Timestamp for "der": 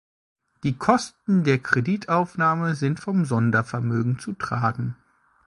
1.43-1.59